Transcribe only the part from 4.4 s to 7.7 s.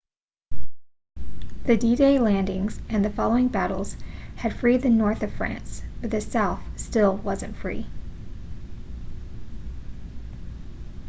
freed the north of france but the south still wasn't